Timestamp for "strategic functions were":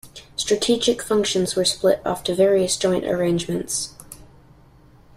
0.35-1.63